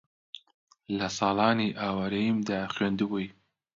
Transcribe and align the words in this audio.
لە 0.97 1.07
ساڵانی 1.17 1.69
ئاوارەییمدا 1.79 2.59
خوێندبووی 2.73 3.27